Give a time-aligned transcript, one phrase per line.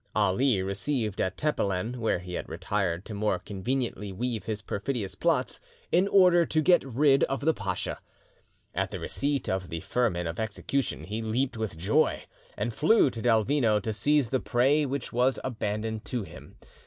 [0.15, 5.59] Ali received at Tepelen, where he had retired to more conveniently weave his perfidious plots,
[5.93, 7.99] an order to get rid of the pacha.
[8.73, 12.23] At the receipt of the firman of execution he leaped with joy,
[12.57, 16.55] and flew to Delvino to seize the prey which was abandoned to him.